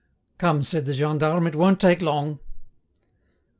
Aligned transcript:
"Come," 0.39 0.63
said 0.63 0.87
the 0.87 0.95
gendarme. 0.95 1.45
"It 1.45 1.55
won't 1.55 1.79
take 1.79 2.01
long." 2.01 2.39